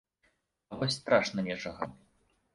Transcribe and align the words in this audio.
А 0.71 0.79
вось 0.79 0.95
страшна 1.01 1.47
нечага. 1.51 1.91